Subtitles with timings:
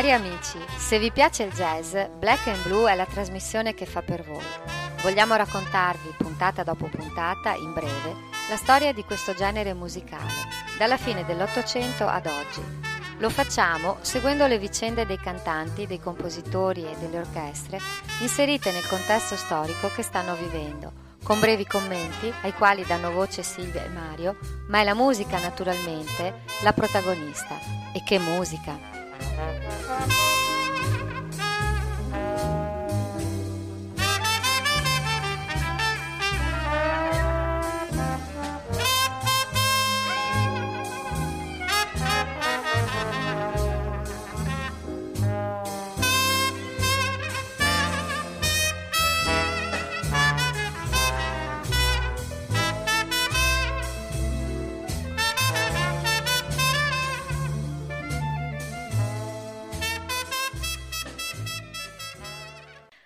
[0.00, 4.00] Cari amici, se vi piace il jazz, Black and Blue è la trasmissione che fa
[4.00, 4.42] per voi.
[5.02, 8.16] Vogliamo raccontarvi, puntata dopo puntata, in breve,
[8.48, 10.32] la storia di questo genere musicale,
[10.78, 12.62] dalla fine dell'Ottocento ad oggi.
[13.18, 17.78] Lo facciamo seguendo le vicende dei cantanti, dei compositori e delle orchestre
[18.22, 23.84] inserite nel contesto storico che stanno vivendo, con brevi commenti ai quali danno voce Silvia
[23.84, 24.38] e Mario,
[24.68, 27.58] ma è la musica naturalmente la protagonista.
[27.92, 28.89] E che musica!
[29.20, 30.39] Thank you.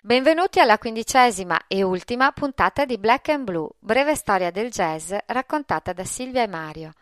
[0.05, 5.93] Benvenuti alla quindicesima e ultima puntata di Black and Blue, breve storia del jazz raccontata
[5.93, 6.93] da Silvia e Mario.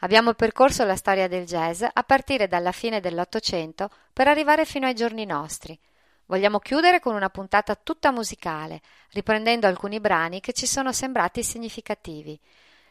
[0.00, 4.96] Abbiamo percorso la storia del jazz a partire dalla fine dell'Ottocento per arrivare fino ai
[4.96, 5.78] giorni nostri.
[6.26, 8.80] Vogliamo chiudere con una puntata tutta musicale,
[9.12, 12.36] riprendendo alcuni brani che ci sono sembrati significativi.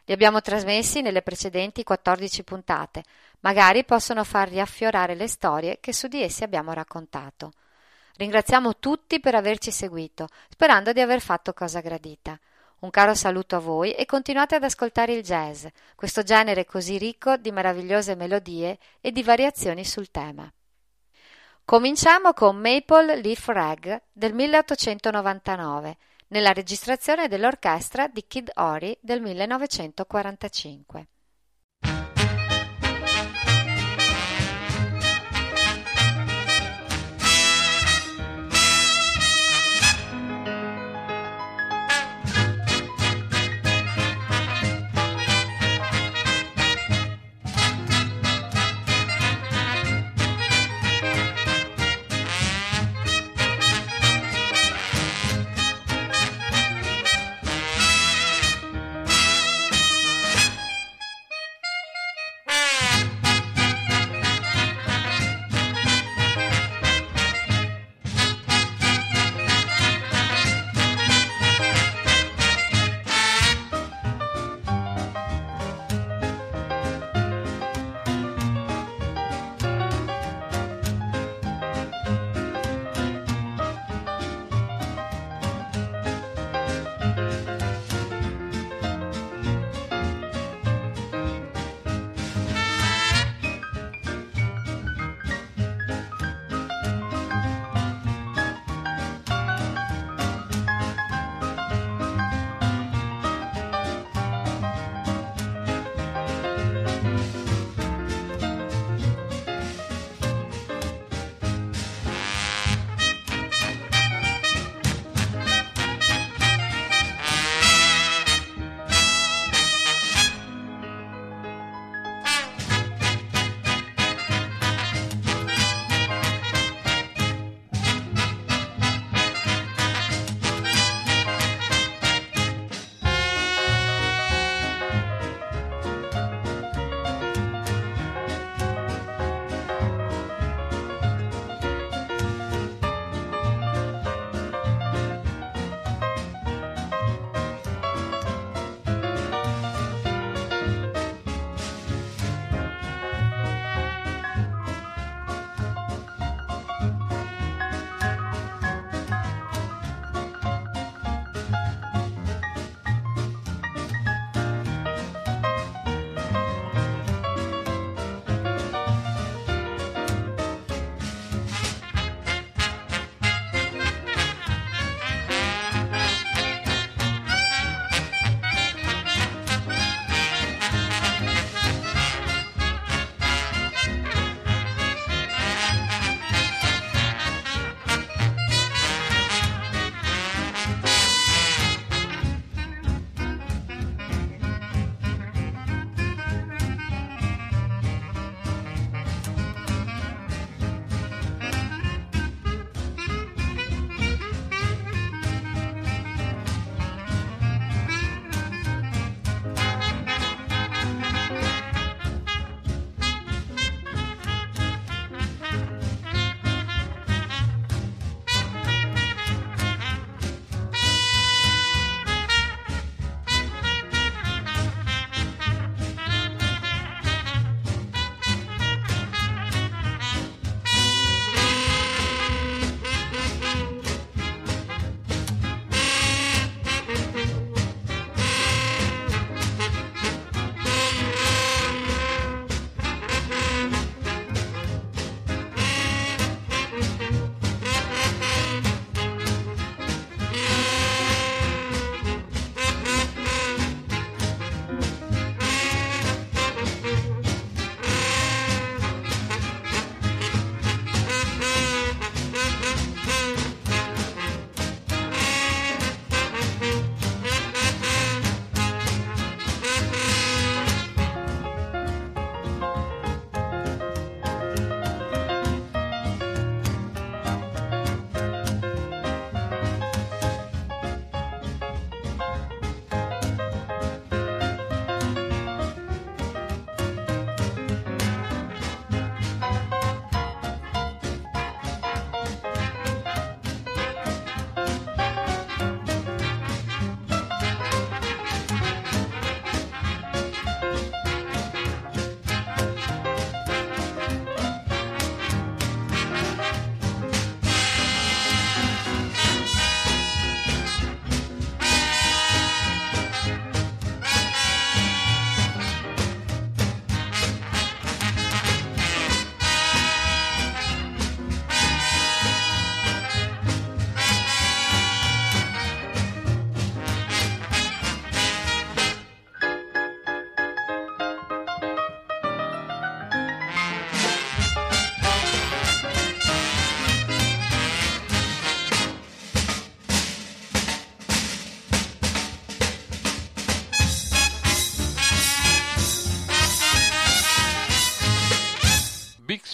[0.06, 3.04] Li abbiamo trasmessi nelle precedenti 14 puntate,
[3.40, 7.52] magari possono far riaffiorare le storie che su di essi abbiamo raccontato.
[8.20, 12.38] Ringraziamo tutti per averci seguito, sperando di aver fatto cosa gradita.
[12.80, 15.64] Un caro saluto a voi e continuate ad ascoltare il jazz,
[15.94, 20.52] questo genere così ricco di meravigliose melodie e di variazioni sul tema.
[21.64, 25.96] Cominciamo con Maple Leaf Rag del 1899,
[26.26, 31.06] nella registrazione dell'orchestra di Kid Ory del 1945.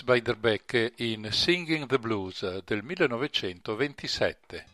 [0.07, 4.66] Beiderbecke in Singing the Blues del 1927.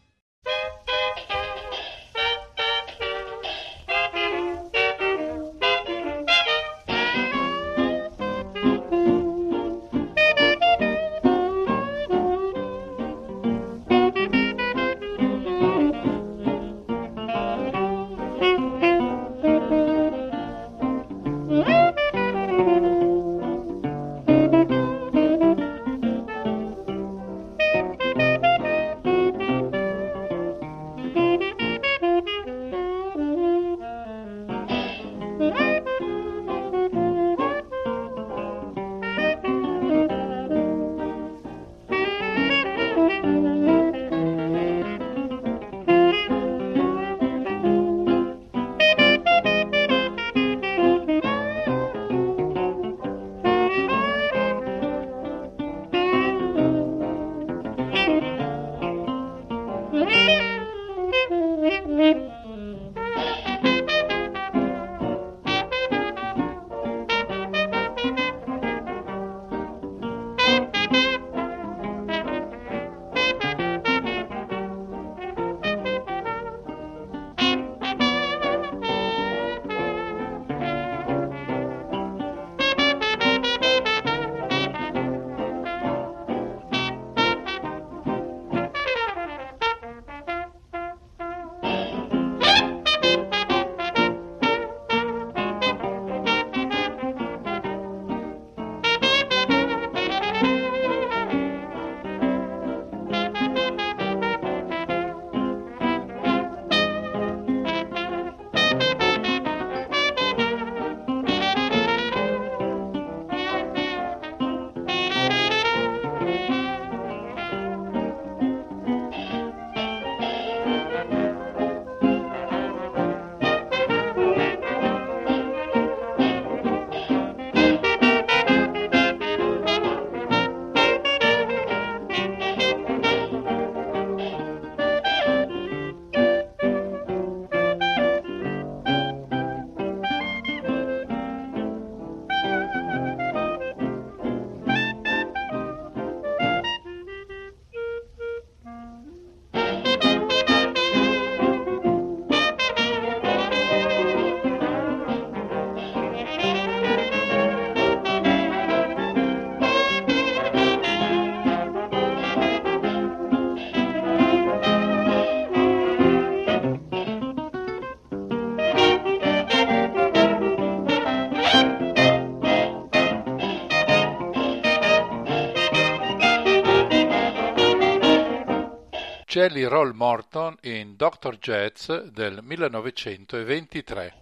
[179.32, 181.38] Jelly Roll Morton in Dr.
[181.38, 184.21] Jazz del 1923.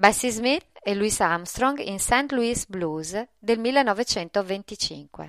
[0.00, 2.32] Bessie Smith e Louis Armstrong in St.
[2.32, 5.28] Louis Blues del 1925.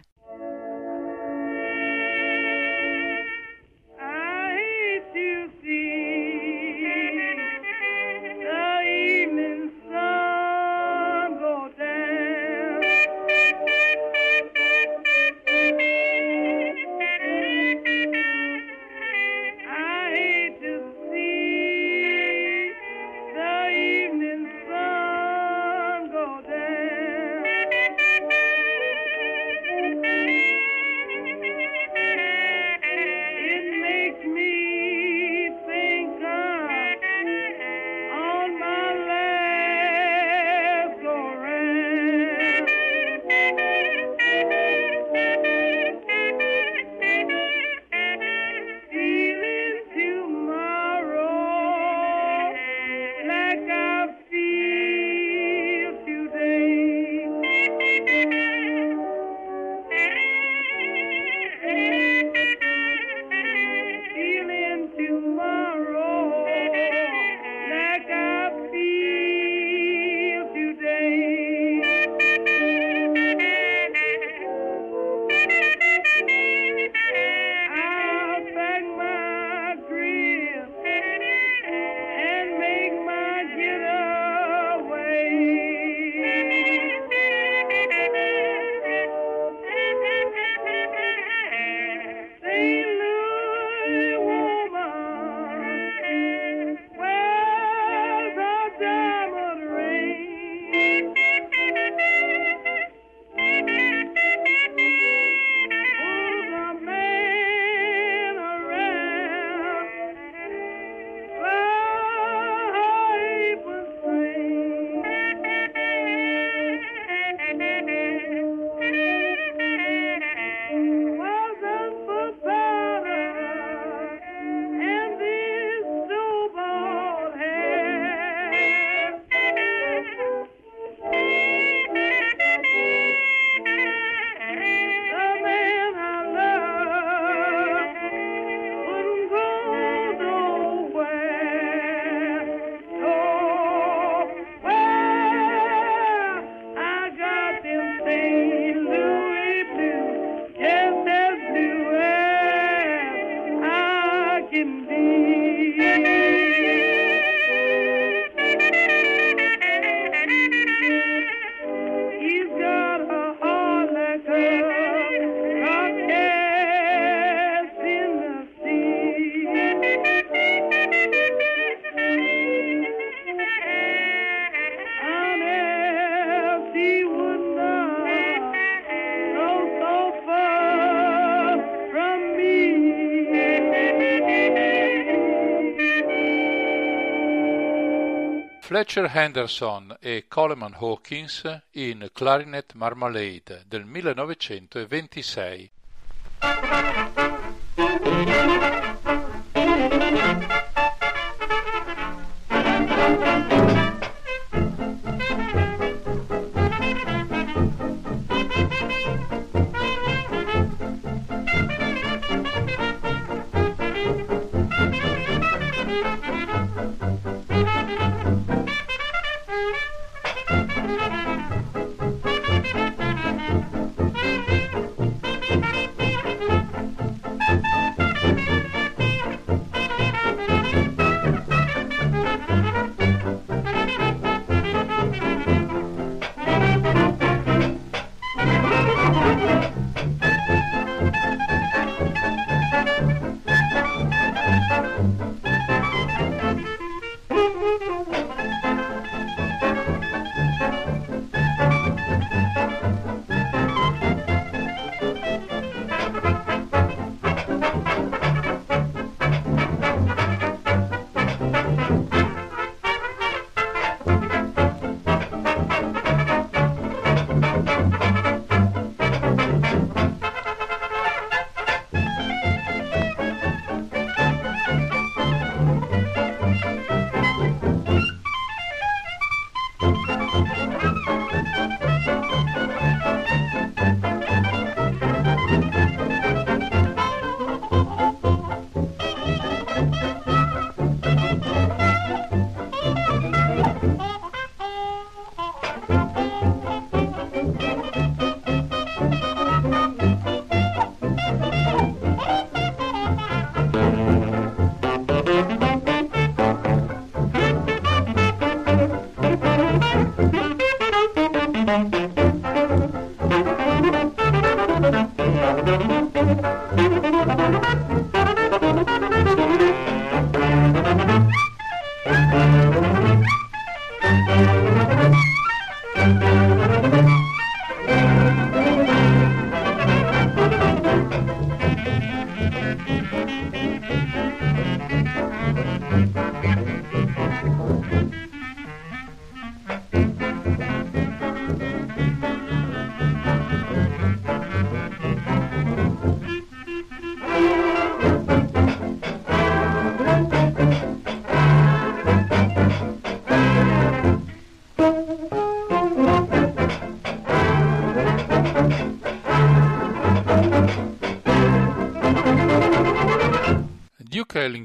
[188.71, 195.69] Fletcher Henderson e Coleman Hawkins in Clarinet Marmalade del 1926.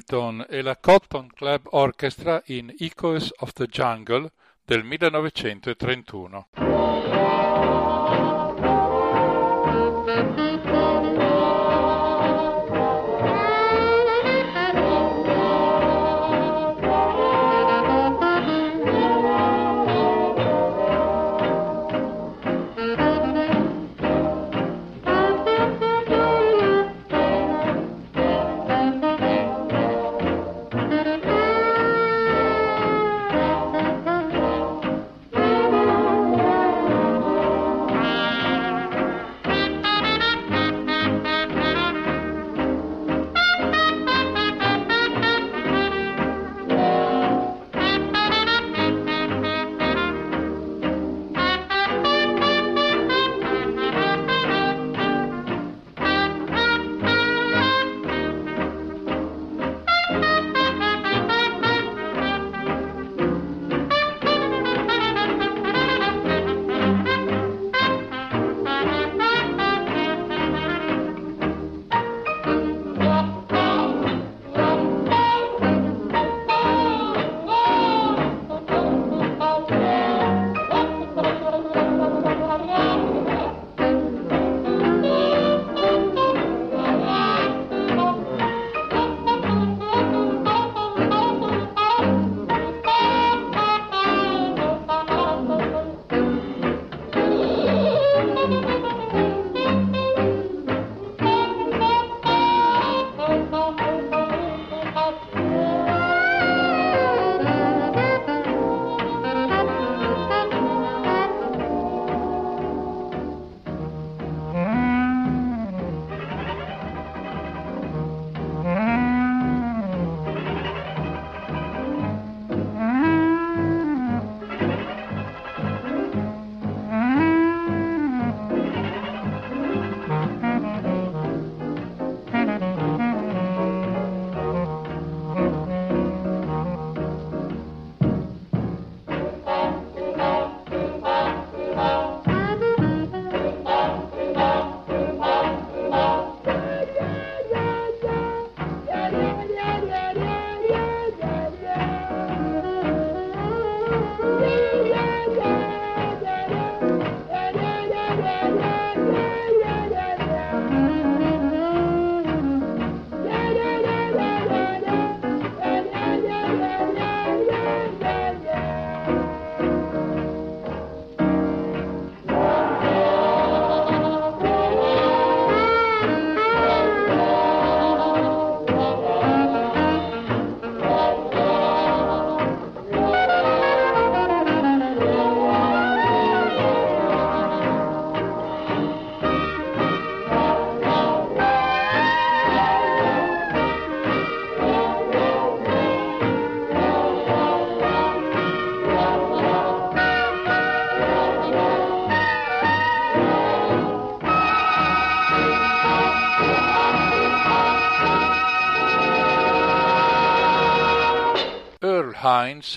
[0.06, 4.30] Ellington e la Cotton Club Orchestra in Echoes of the Jungle
[4.64, 6.85] del 1931.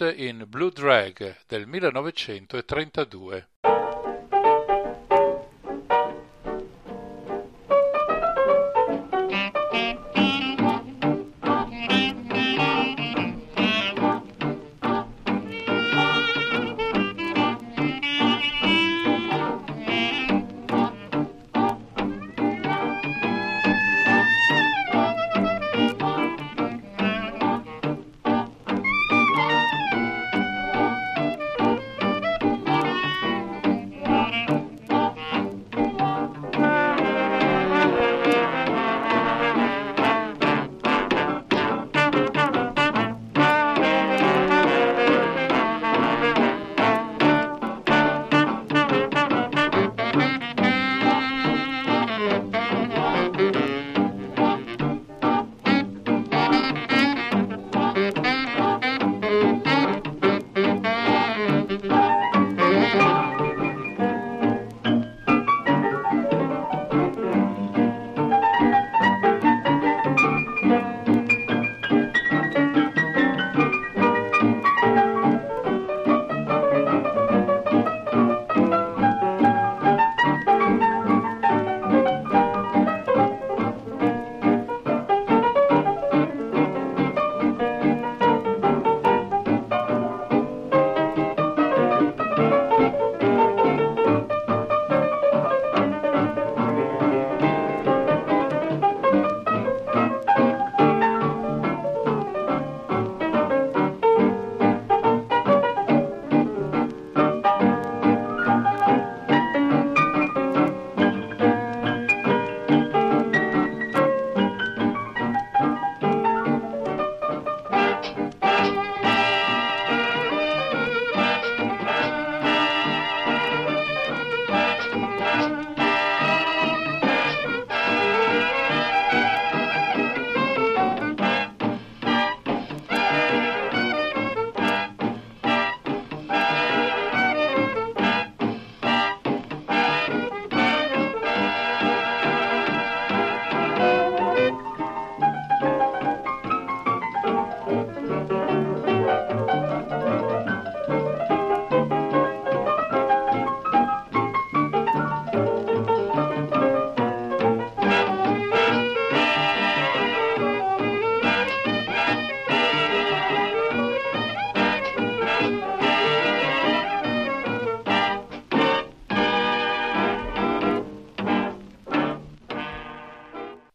[0.01, 3.47] In Blue Drag del 1932.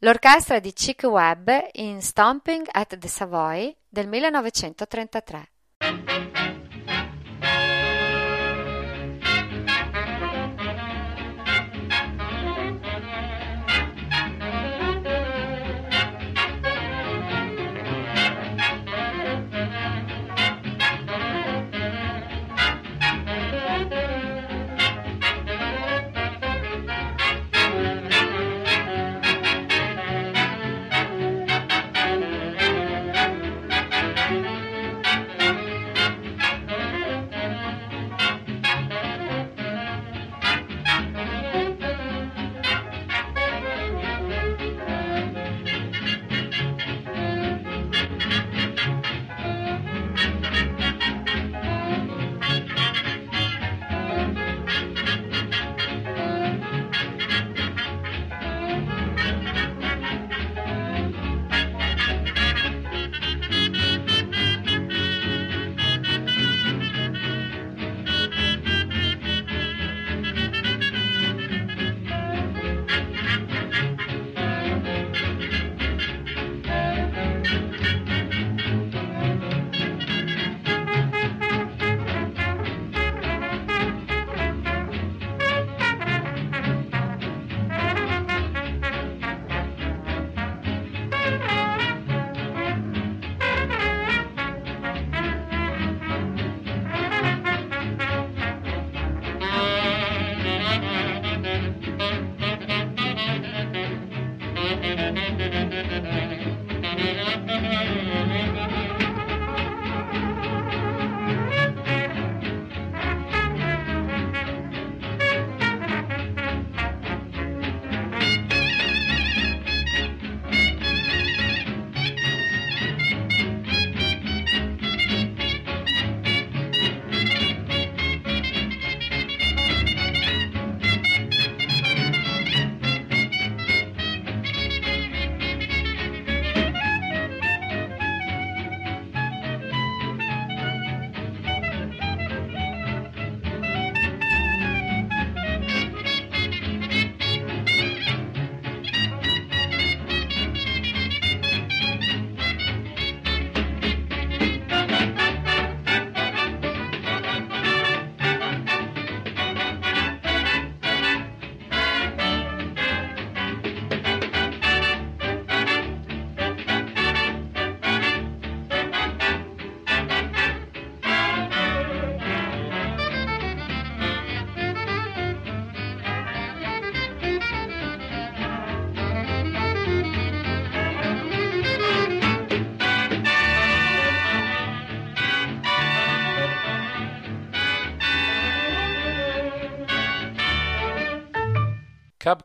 [0.04, 5.53] L'orchestra di Chick Webb in Stomping at the Savoy del 1933.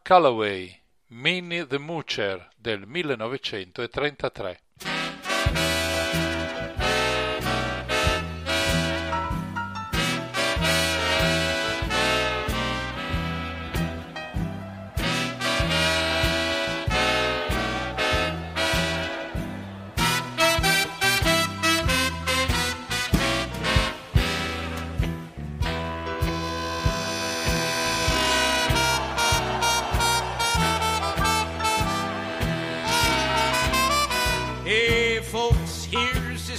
[0.10, 4.58] Calloway, Minnie the Moocher del 1933.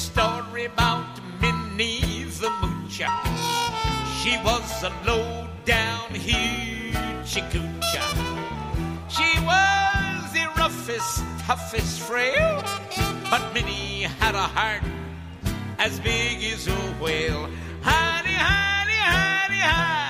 [0.00, 3.12] Story about Minnie the Moocher.
[4.20, 8.08] She was a low down hoochie coocher.
[9.16, 12.64] She was the roughest, toughest frail,
[13.30, 14.82] but Minnie had a heart
[15.78, 17.50] as big as a whale.
[17.82, 20.09] Honey, honey, honey, honey.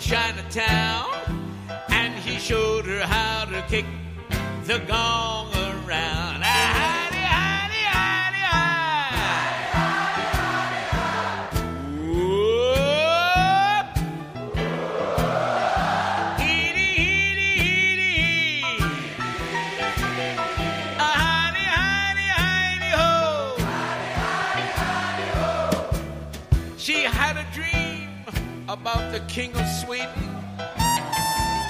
[0.00, 1.06] Chinatown
[1.90, 3.84] and he showed her how to kick
[4.64, 6.47] the gong around.
[29.12, 30.28] The King of Sweden.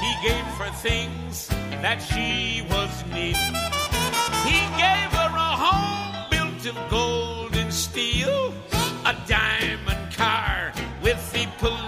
[0.01, 1.49] He gave her things
[1.83, 3.55] that she was needing.
[4.45, 8.53] He gave her a home built of gold and steel,
[9.05, 10.73] a diamond car
[11.03, 11.88] with the platinum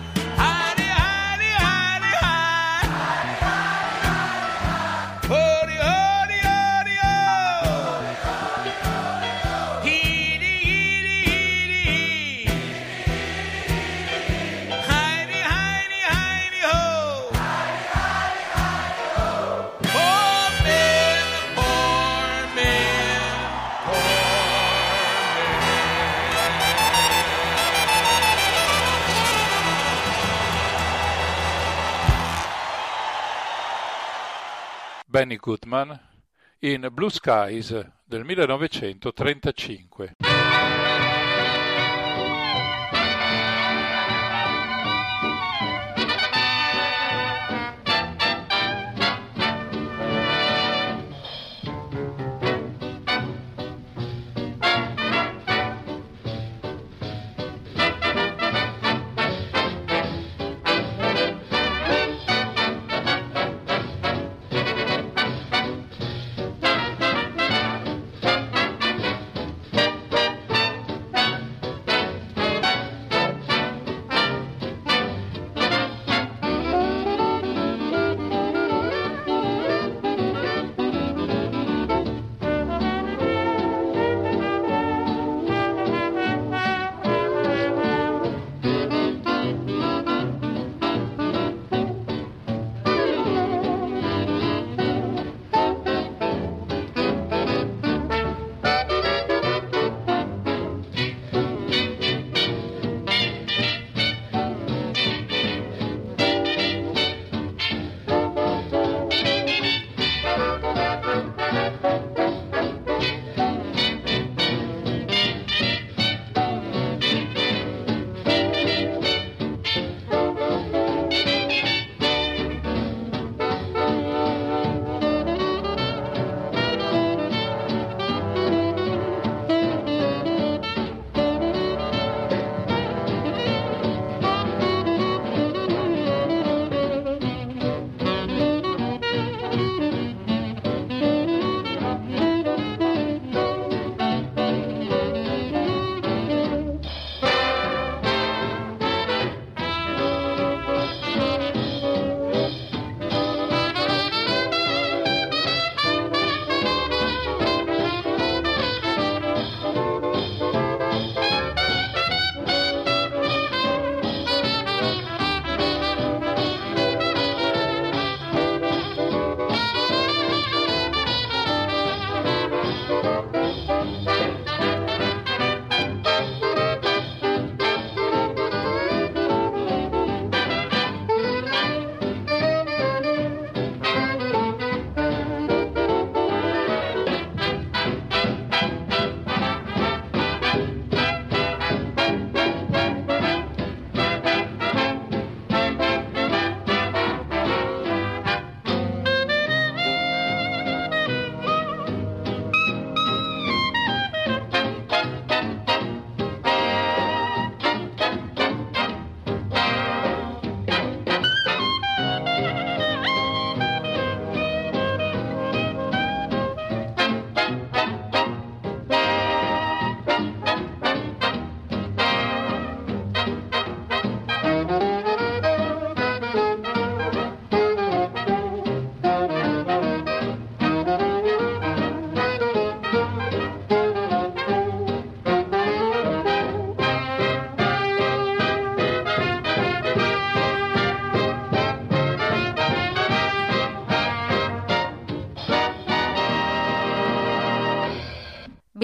[35.11, 35.99] Benny Goodman
[36.59, 37.71] in Blue Skies
[38.05, 40.15] del 1935.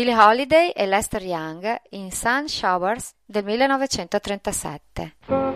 [0.07, 5.46] Billie Holiday e Lester Young in Sun Showers del 1937.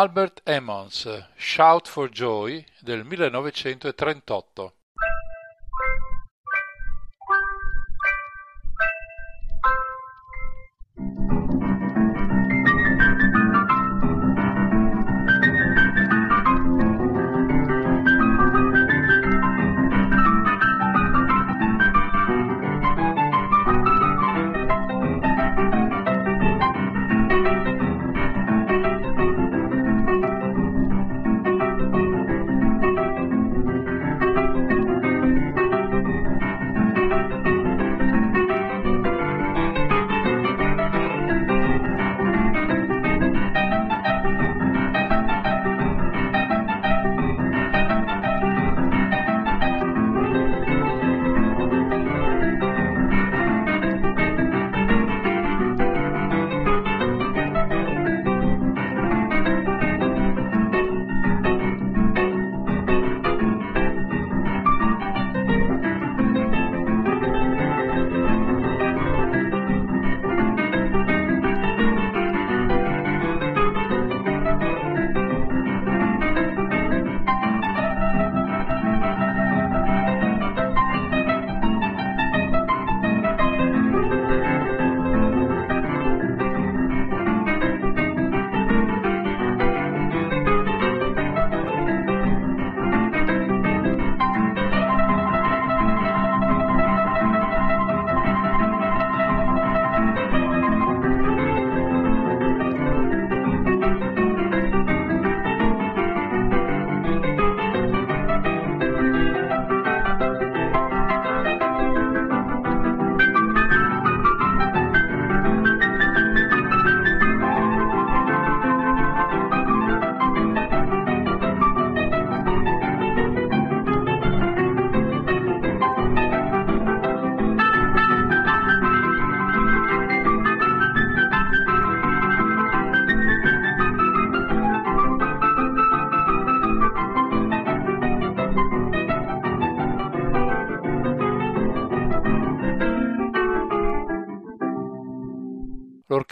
[0.00, 4.77] Albert Emmons, Shout for Joy del 1938.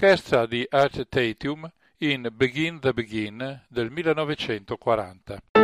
[0.06, 5.55] L'orchestra di Art Tatum in Begin the Begin del 1940.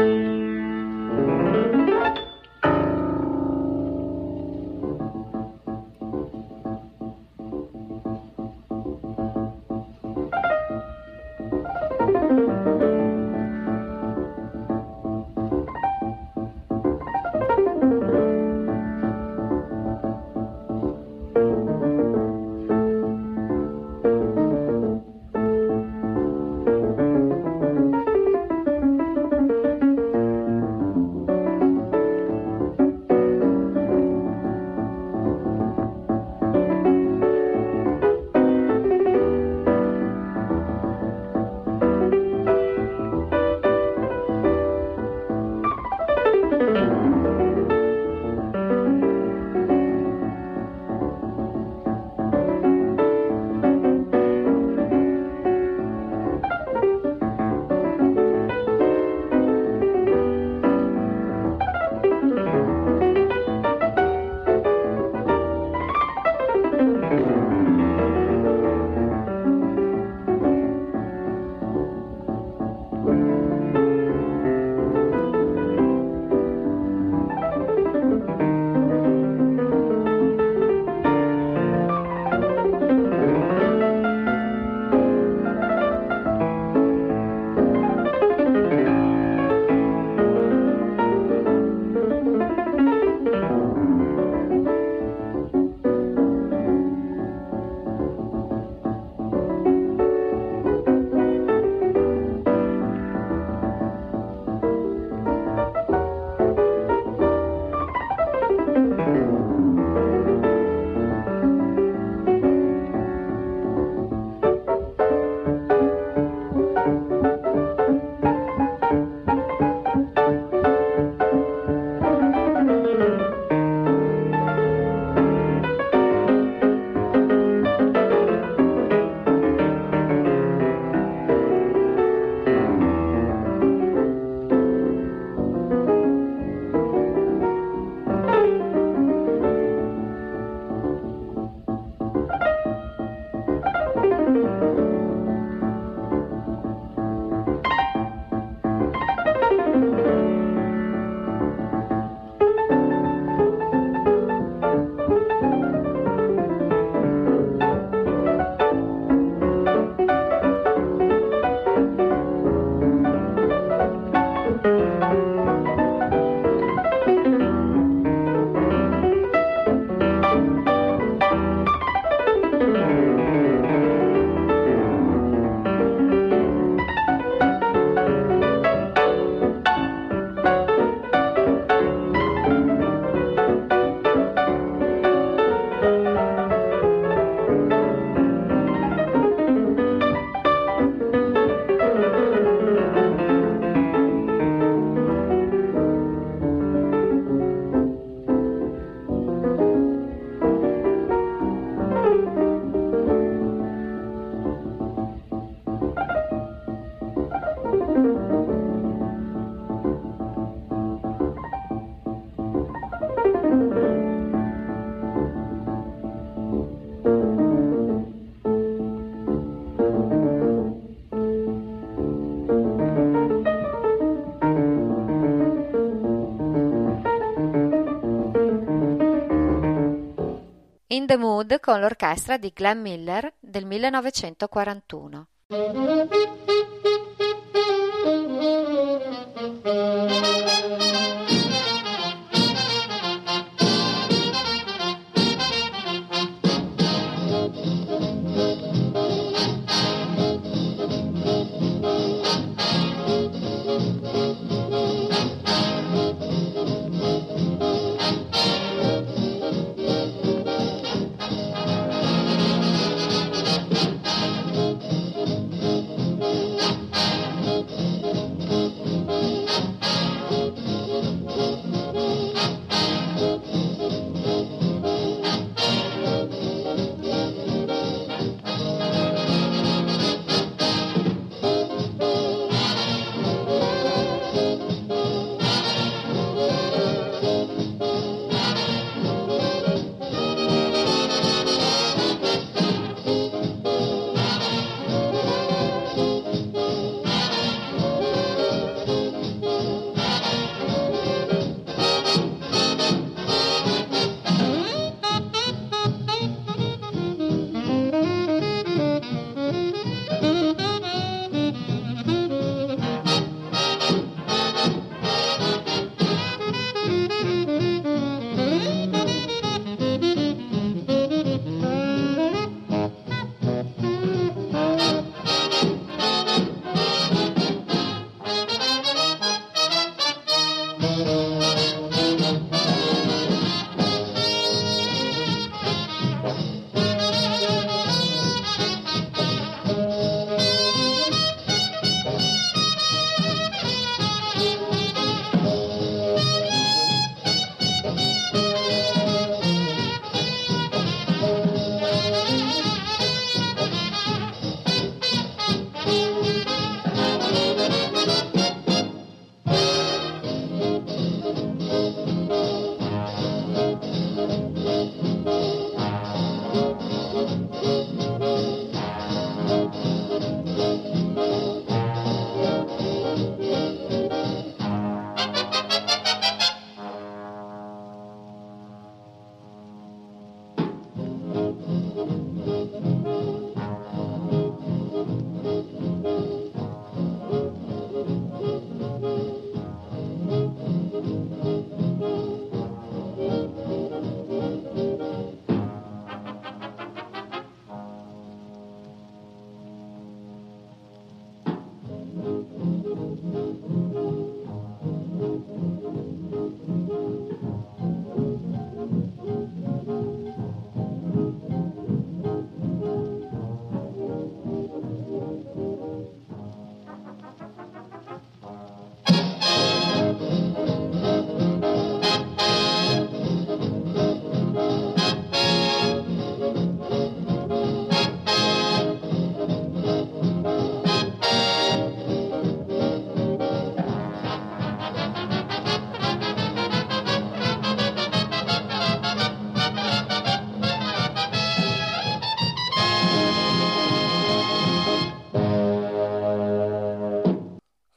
[230.93, 235.27] In the Mood con l'orchestra di Glenn Miller del 1941.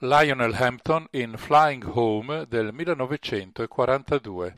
[0.08, 4.54] Lionel Hampton in Flying Home del 1942.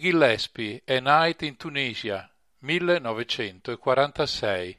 [0.00, 2.30] Gillespie, A Night in Tunisia,
[2.62, 4.76] 1946.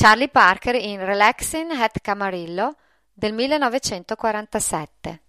[0.00, 2.74] Charlie Parker in Relaxing at Camarillo
[3.12, 5.20] del 1947.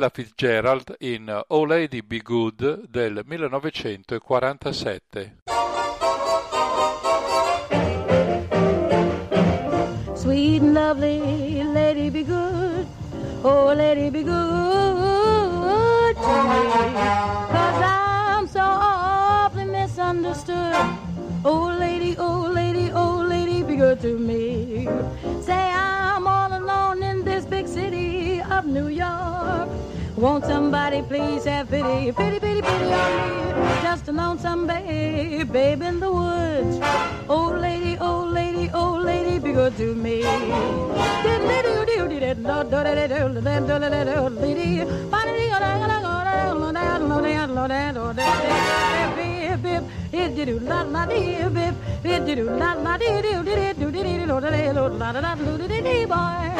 [0.00, 5.42] Ella Fitzgerald in Oh Lady Be Good del 1947.
[10.14, 12.86] Sweet and lovely lady be good,
[13.44, 16.62] oh lady be good to me,
[17.52, 20.74] cause I'm so awfully misunderstood.
[21.44, 24.88] Oh lady, oh lady, oh lady be good to me.
[25.42, 28.09] Say I'm all alone in this big city
[28.60, 29.68] of New York.
[30.16, 33.82] Won't somebody please have pity, pity, pity, pity on me?
[33.82, 36.76] Just a lonesome babe, babe in the woods.
[37.28, 40.22] Old lady, old lady, old lady, be good to me
[49.62, 53.78] bib, it did la la dee bib, it did la la dee do did it
[53.78, 56.50] do did it do did it do la la la did it boy.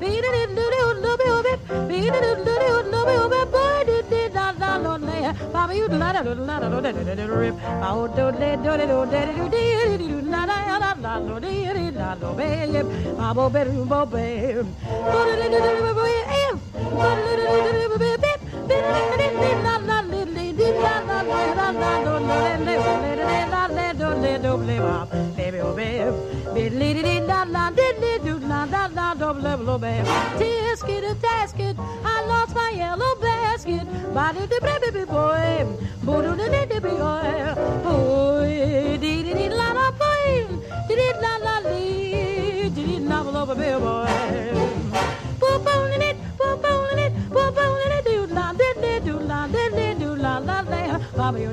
[0.00, 3.14] Be did it do do do be bib, be did it do do do be
[3.32, 5.32] bib boy did did la la la la.
[5.52, 7.54] Baba you la la la la la la la la rip.
[7.82, 11.38] Oh do le do le do did do did do la la la la la
[11.38, 12.86] dee did la la be bib.
[13.16, 14.24] Baba be do bo be.
[14.54, 16.54] Do did do do be bib.
[16.98, 18.38] Do did do do be bib.
[18.68, 20.17] Be did do did la la.
[30.38, 33.86] Tisket a tasket, I lost my yellow basket.
[34.14, 35.66] Body the baby boy,
[36.04, 40.46] boo the baby boy, boy, dee dee la la boy,
[40.88, 44.68] dee dee la la lee, dee dee la la baby boy.
[45.40, 45.66] Boop
[51.30, 51.52] W.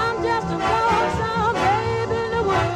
[0.00, 2.72] I'm just a lonesome baby in the world.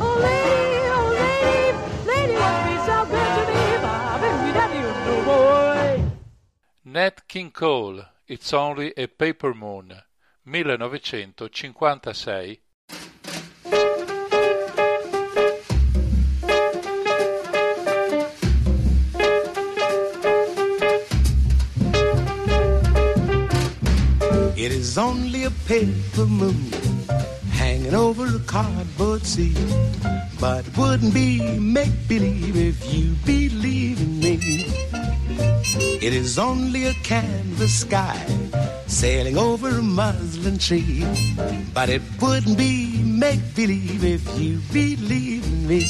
[0.00, 1.70] Oh, lady, oh, lady,
[2.10, 4.30] lady, would be so good to me, Bobby.
[4.58, 4.90] That you
[5.24, 6.02] boy.
[6.84, 10.02] Nat King Cole, It's Only a Paper Moon,
[10.44, 12.60] 1956.
[24.62, 26.70] It is only a paper moon
[27.50, 29.54] hanging over a cardboard sea.
[30.38, 34.36] But it wouldn't be make believe if you believe in me.
[36.02, 38.18] It is only a canvas sky
[38.90, 41.06] sailing over a muslin tree.
[41.72, 45.84] But it wouldn't be make believe if you believe in me.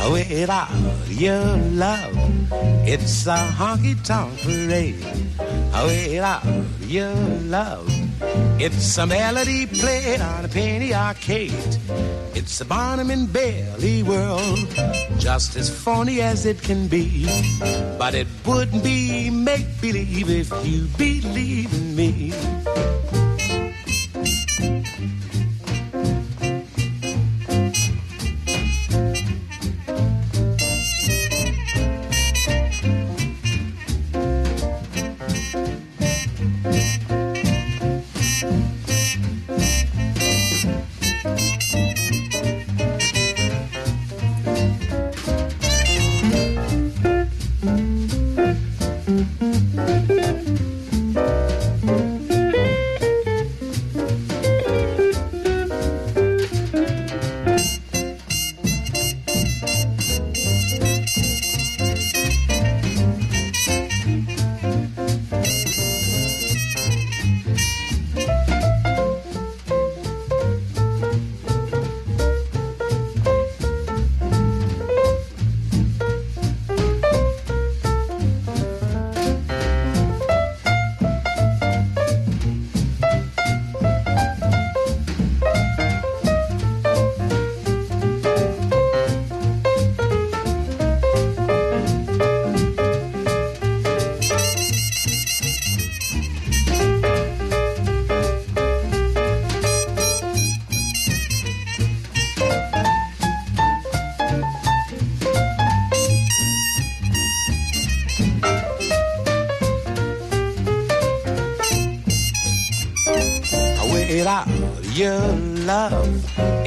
[0.00, 0.70] Oh, without
[1.08, 2.16] your love,
[2.86, 5.04] it's a honky tonk parade.
[5.74, 6.44] Oh, without
[6.86, 7.14] your
[7.44, 7.86] love,
[8.60, 11.76] it's a melody played on a penny arcade.
[12.34, 14.68] It's a Barnum and Bailey world,
[15.18, 17.26] just as phony as it can be.
[17.98, 23.25] But it wouldn't be make believe if you believe in me me.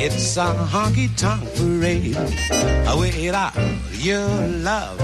[0.02, 2.16] It's a honky tonk parade.
[2.88, 3.54] Oh, Without
[3.92, 4.28] your
[4.64, 4.98] love,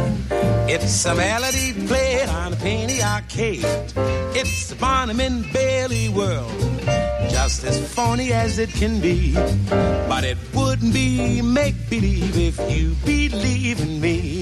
[0.69, 3.65] it's a melody played on a penny arcade.
[4.33, 6.51] It's the Barnum and Bailey world,
[7.29, 9.33] just as phony as it can be.
[10.09, 14.34] But it wouldn't be make believe if you believe in me.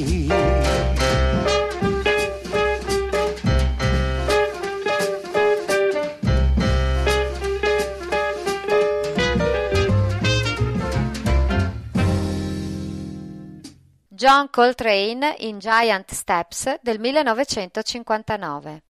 [14.24, 18.93] John Coltrane in Giant Steps del 1959.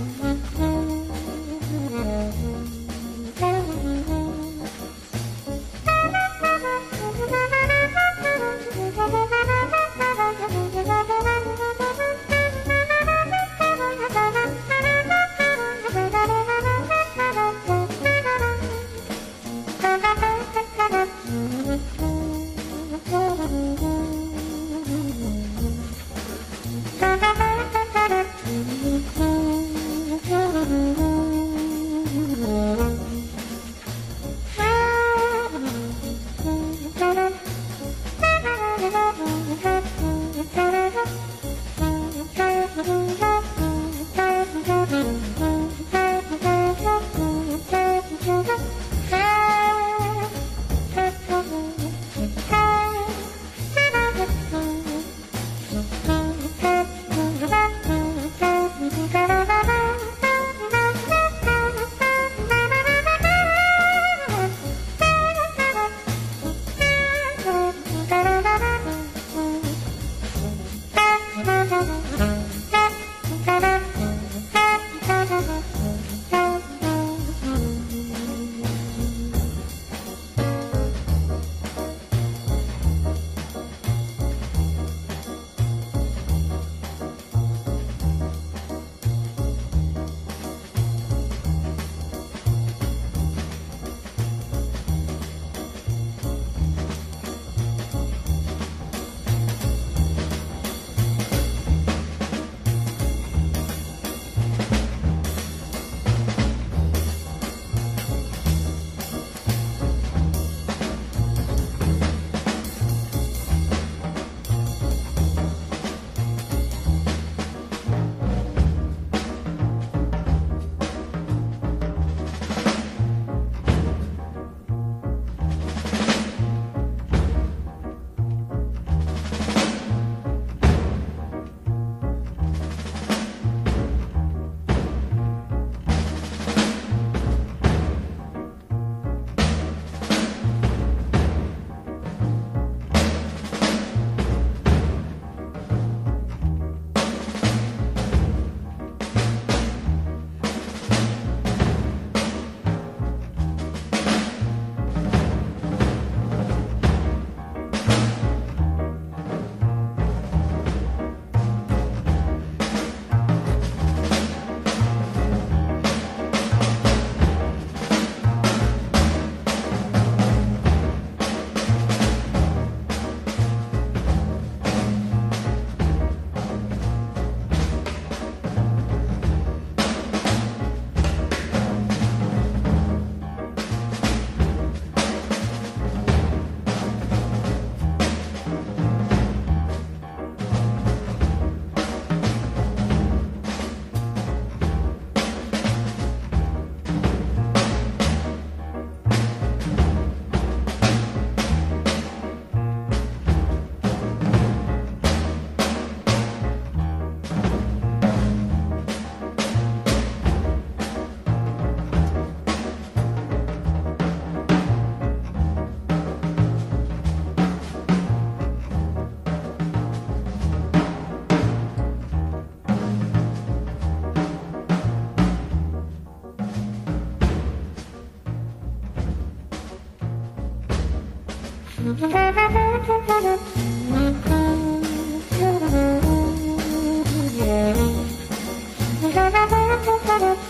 [231.83, 231.99] Thank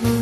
[0.06, 0.21] you.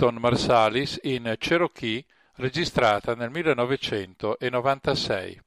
[0.00, 2.02] Wynton Marsalis in Cherokee
[2.36, 5.44] registrata nel 1996.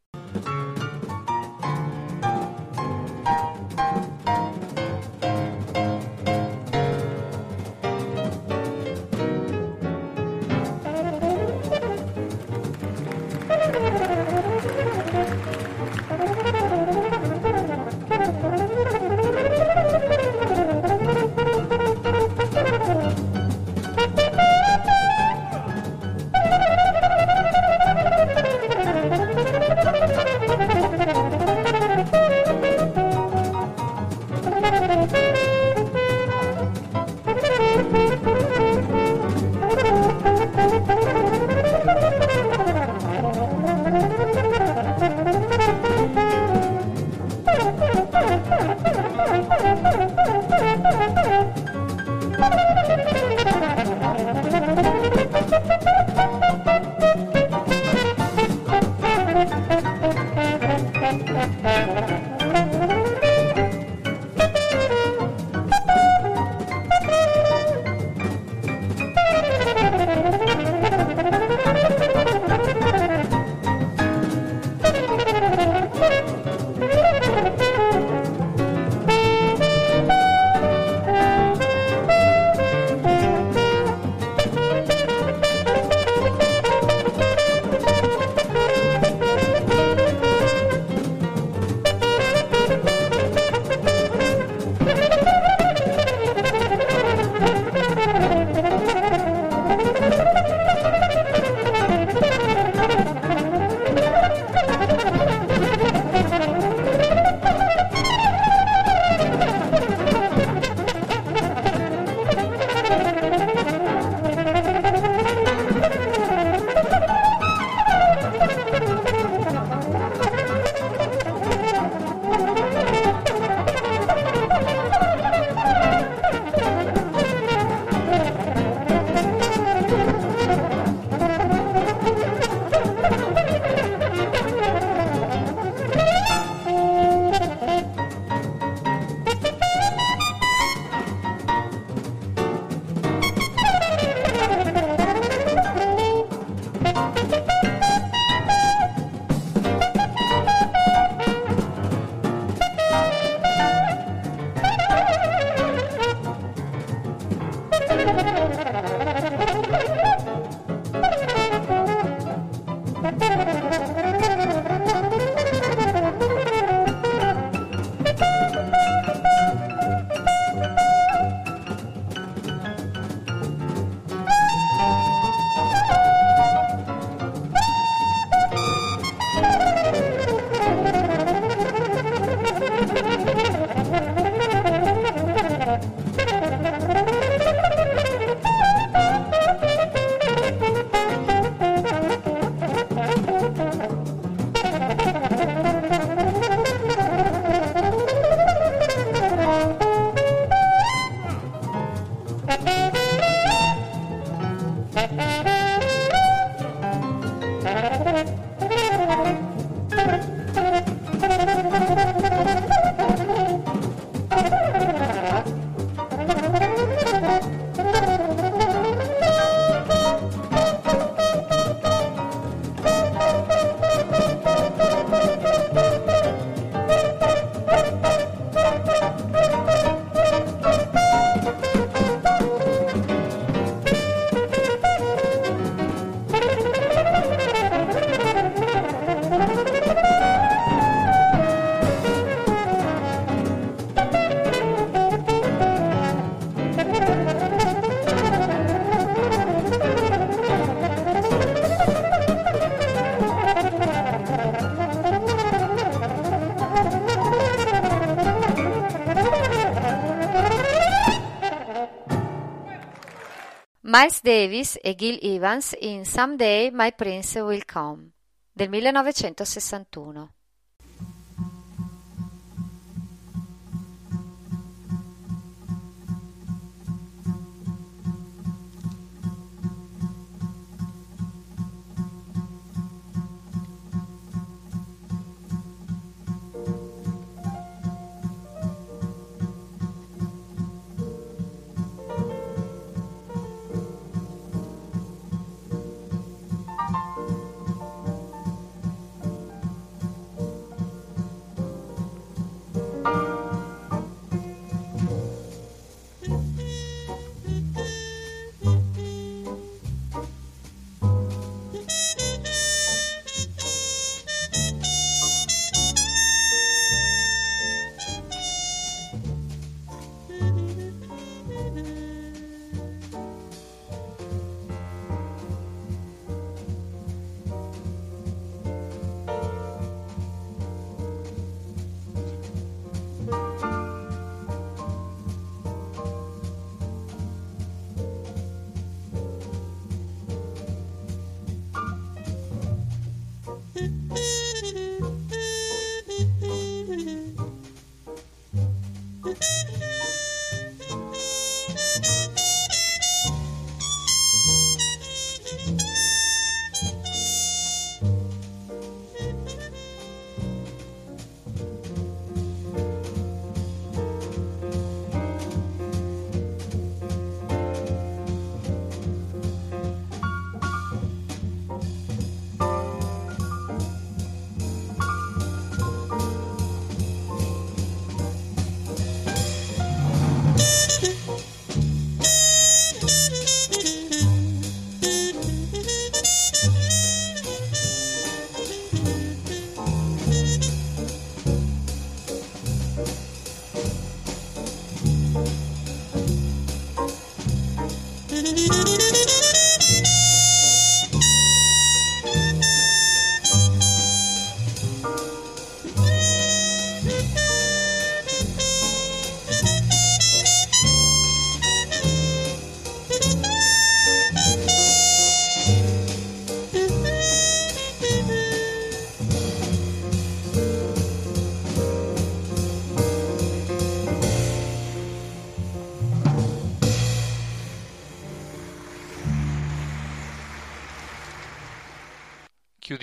[264.04, 268.12] Miles Davis e Gil Evans in Someday My Prince Will Come
[268.52, 270.13] del 1961.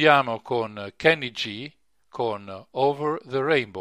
[0.00, 1.70] Chiudiamo con Kenny G
[2.08, 3.79] con Over the Rainbow.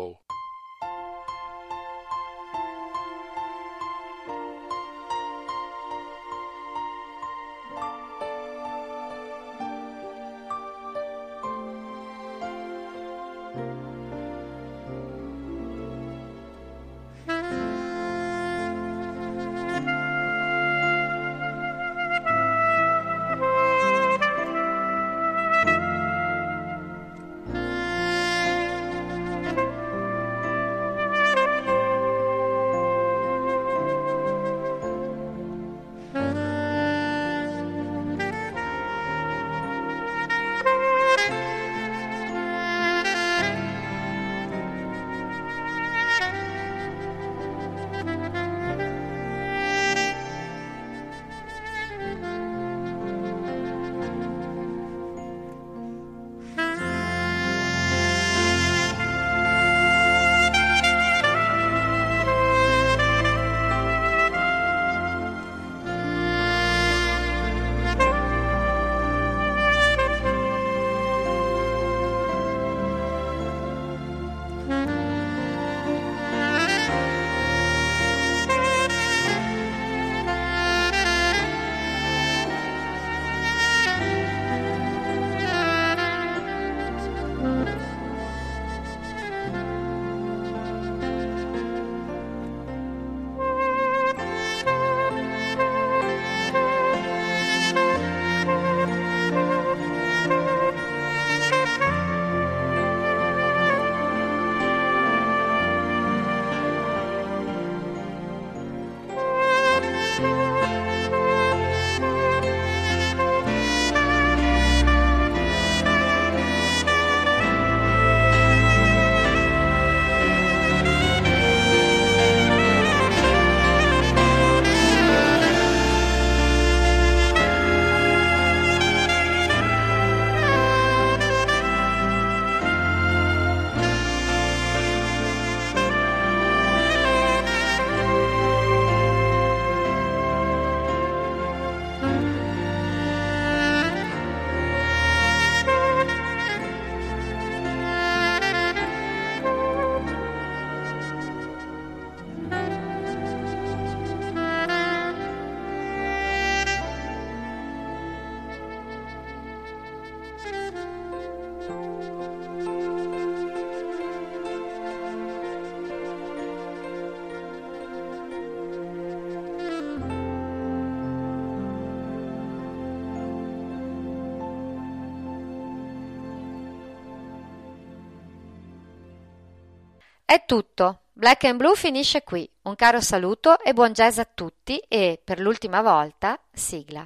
[180.29, 181.05] È tutto.
[181.11, 182.47] Black and Blue finisce qui.
[182.65, 187.03] Un caro saluto e buon jazz a tutti e, per l'ultima volta, sigla.